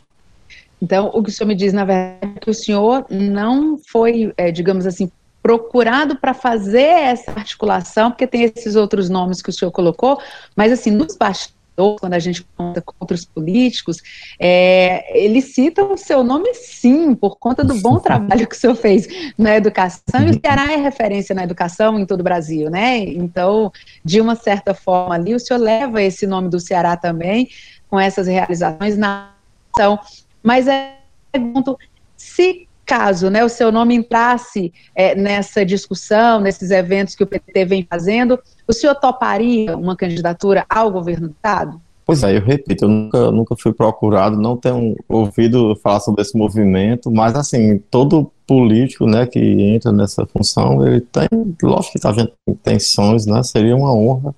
[0.80, 4.32] Então, o que o senhor me diz, na verdade, é que o senhor não foi,
[4.36, 5.10] é, digamos assim,
[5.42, 10.20] procurado para fazer essa articulação, porque tem esses outros nomes que o senhor colocou,
[10.54, 11.57] mas assim, nos bastidores,
[12.00, 13.98] quando a gente conta com outros políticos,
[14.38, 18.74] é, eles citam o seu nome sim, por conta do bom trabalho que o senhor
[18.74, 22.98] fez na educação, e o Ceará é referência na educação em todo o Brasil, né?
[22.98, 23.72] Então,
[24.04, 27.48] de uma certa forma ali, o senhor leva esse nome do Ceará também,
[27.88, 29.32] com essas realizações na
[29.74, 29.98] ação.
[30.42, 30.98] Mas é
[31.32, 31.78] pergunto
[32.16, 37.66] se caso né, o seu nome entrasse é, nessa discussão, nesses eventos que o PT
[37.66, 41.78] vem fazendo, o senhor toparia uma candidatura ao governo do Estado?
[42.06, 46.34] Pois é, eu repito, eu nunca, nunca fui procurado, não tenho ouvido falar sobre esse
[46.38, 51.28] movimento, mas assim, todo político, né, que entra nessa função, ele tem,
[51.62, 54.34] lógico que a gente sonhos, né, seria uma honra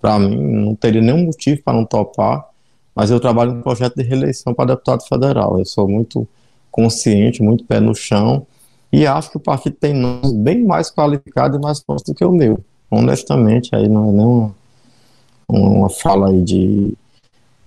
[0.00, 2.44] para mim, não teria nenhum motivo para não topar,
[2.92, 6.26] mas eu trabalho no projeto de reeleição para deputado federal, eu sou muito
[6.72, 8.46] consciente, muito pé no chão,
[8.90, 12.24] e acho que o partido tem nomes bem mais qualificados e mais fortes do que
[12.24, 12.58] o meu.
[12.90, 14.54] Honestamente, aí não é nenhuma
[15.48, 16.94] uma fala aí de,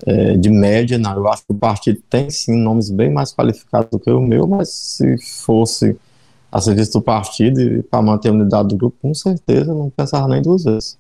[0.06, 1.16] é, de média, não.
[1.16, 4.48] Eu acho que o partido tem sim nomes bem mais qualificados do que o meu,
[4.48, 5.98] mas se fosse
[6.52, 10.28] a serviço do partido e para manter a unidade do grupo, com certeza não pensava
[10.28, 10.98] nem duas vezes.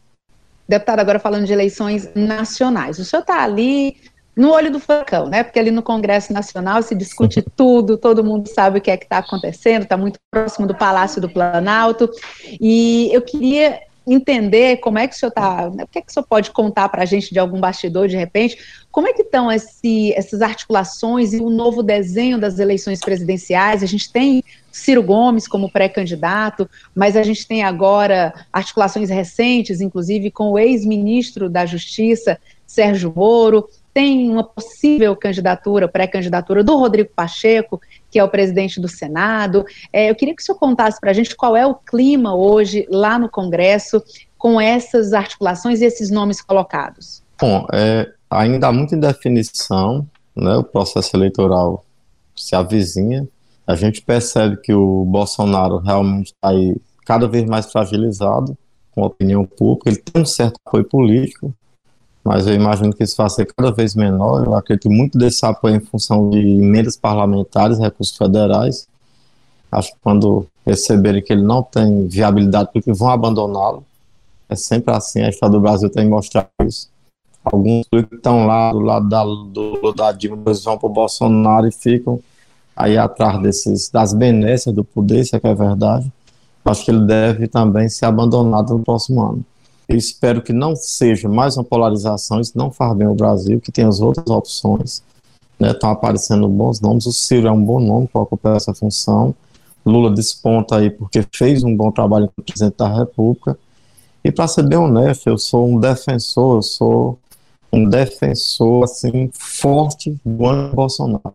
[0.68, 2.98] Deputado, agora falando de eleições nacionais.
[2.98, 3.98] O senhor está ali
[4.36, 5.44] no olho do furacão, né?
[5.44, 9.06] Porque ali no Congresso Nacional se discute tudo, todo mundo sabe o que é que
[9.06, 12.10] está acontecendo, está muito próximo do Palácio do Planalto.
[12.60, 16.12] E eu queria entender como é que o senhor está, né, o que é que
[16.12, 18.58] o senhor pode contar para a gente de algum bastidor, de repente,
[18.92, 23.82] como é que estão esse, essas articulações e o novo desenho das eleições presidenciais?
[23.82, 30.30] A gente tem Ciro Gomes como pré-candidato, mas a gente tem agora articulações recentes, inclusive
[30.30, 37.80] com o ex-ministro da Justiça, Sérgio Moro, tem uma possível candidatura, pré-candidatura do Rodrigo Pacheco,
[38.12, 39.66] que é o presidente do Senado.
[39.94, 42.86] É, eu queria que o senhor contasse para a gente qual é o clima hoje
[42.90, 44.04] lá no Congresso
[44.38, 47.24] com essas articulações e esses nomes colocados.
[47.40, 51.86] Bom, é, ainda há muita indefinição, né, o processo eleitoral
[52.36, 53.26] se avizinha,
[53.66, 56.76] a gente percebe que o Bolsonaro realmente está aí
[57.06, 58.58] cada vez mais fragilizado
[58.92, 61.56] com a opinião pública, ele tem um certo apoio político,
[62.26, 64.44] mas eu imagino que isso vai ser cada vez menor.
[64.44, 68.88] Eu acredito muito desse apoio em função de emendas parlamentares, recursos federais.
[69.72, 73.84] Acho que quando receberem que ele não tem viabilidade, porque vão abandoná-lo.
[74.50, 76.90] É sempre assim, a história do Brasil tem mostrado isso.
[77.44, 81.72] Alguns que estão lá do lado da, do, da Dilma, vão para o Bolsonaro e
[81.72, 82.20] ficam
[82.76, 86.12] aí atrás desses, das benécias do poder, isso é que é verdade.
[86.66, 89.46] Acho que ele deve também ser abandonado no próximo ano.
[89.88, 93.72] Eu espero que não seja mais uma polarização, isso não faz bem ao Brasil, que
[93.72, 95.04] tem as outras opções.
[95.60, 99.34] Né, estão aparecendo bons nomes, o Ciro é um bom nome para ocupar essa função.
[99.86, 103.58] Lula desponta aí porque fez um bom trabalho como presidente da República.
[104.24, 107.20] E para ser bem honesto, eu sou um defensor, eu sou
[107.72, 111.34] um defensor assim forte do ano Bolsonaro.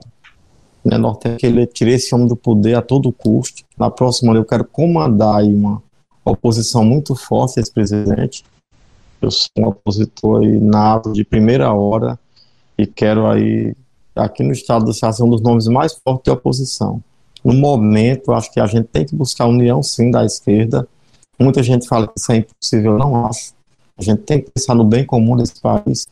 [0.85, 3.63] Né, nós temos que ele tirar esse homem do poder a todo custo.
[3.79, 5.81] Na próxima eu quero comandar aí uma
[6.25, 8.45] oposição muito forte a esse presidente.
[9.21, 12.19] Eu sou um opositor aí nato de primeira hora
[12.79, 13.75] e quero aí,
[14.17, 17.03] aqui no estado do Ceará, ser um dos nomes mais fortes de oposição.
[17.45, 20.87] No momento, acho que a gente tem que buscar a união, sim, da esquerda.
[21.39, 23.55] Muita gente fala que isso é impossível, eu não acho.
[23.97, 26.07] A gente tem que pensar no bem comum desse país.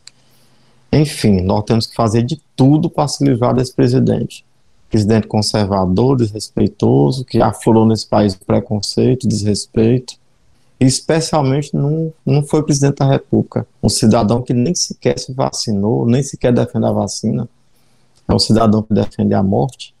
[0.91, 4.43] Enfim, nós temos que fazer de tudo para se livrar desse presidente.
[4.89, 10.15] Presidente conservador, desrespeitoso, que aflorou nesse país preconceito, desrespeito,
[10.79, 13.67] e especialmente não, não foi presidente da República.
[13.83, 17.47] Um cidadão que nem sequer se vacinou, nem sequer defende a vacina.
[18.27, 19.93] É um cidadão que defende a morte.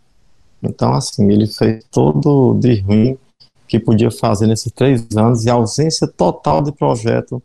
[0.63, 3.17] Então, assim, ele fez todo de ruim
[3.67, 7.41] que podia fazer nesses três anos e ausência total de projeto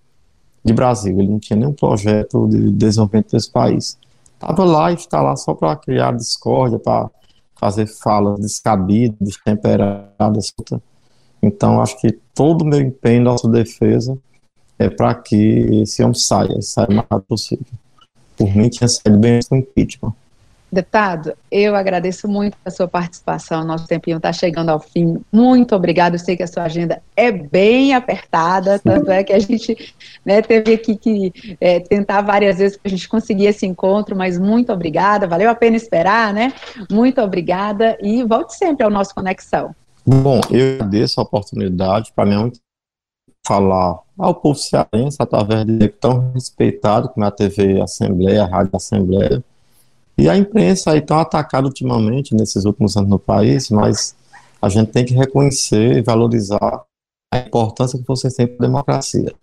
[0.65, 1.19] de Brasil.
[1.19, 3.99] Ele não tinha nenhum projeto de desenvolvimento desse país.
[4.35, 7.11] Estava lá e está lá só para criar discórdia, para
[7.57, 10.53] fazer falas descabidas, destemperadas.
[11.43, 14.19] Então, acho que todo o meu empenho, nossa defesa,
[14.79, 15.37] é para que
[15.83, 17.67] esse homem saia, saia o mais rápido possível.
[18.37, 20.13] Por mim, tinha saído bem com impeachment.
[20.75, 23.63] Deputado, eu agradeço muito a sua participação.
[23.65, 25.21] Nosso tempinho está chegando ao fim.
[25.33, 26.15] Muito obrigado.
[26.15, 29.95] Eu sei que a sua agenda é bem apertada, tanto é que a gente
[30.25, 34.37] né, teve aqui que é, tentar várias vezes para a gente conseguir esse encontro, mas
[34.37, 35.29] muito obrigada.
[35.29, 36.53] Valeu a pena esperar, né?
[36.91, 39.77] Muito obrigada e volte sempre ao nosso Conexão.
[40.05, 42.13] Bom, eu agradeço a oportunidade.
[42.13, 42.59] Para mim é muito
[43.47, 48.75] falar ao povo cearense através de tão respeitado como é a TV Assembleia, a Rádio
[48.75, 49.45] Assembleia
[50.17, 54.15] e a imprensa aí tão atacada ultimamente, nesses últimos anos no país, mas
[54.61, 56.85] a gente tem que reconhecer e valorizar
[57.33, 59.35] a importância que vocês têm para a democracia.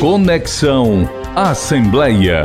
[0.00, 2.42] Conexão Assembleia.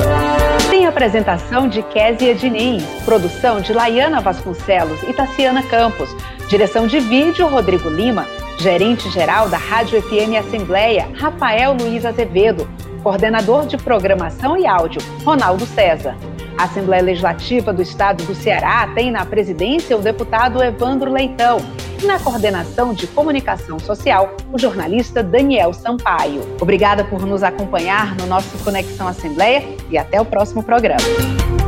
[0.70, 6.14] Tem apresentação de Késia Diniz, produção de Laiana Vasconcelos e Tassiana Campos,
[6.50, 8.28] direção de vídeo Rodrigo Lima,
[8.60, 12.68] gerente-geral da Rádio FM Assembleia, Rafael Luiz Azevedo,
[13.02, 16.14] coordenador de programação e áudio, Ronaldo César.
[16.58, 21.58] A Assembleia Legislativa do Estado do Ceará tem na presidência o deputado Evandro Leitão
[22.02, 26.42] e na coordenação de comunicação social o jornalista Daniel Sampaio.
[26.62, 31.65] Obrigada por nos acompanhar no nosso Conexão Assembleia e até o próximo programa.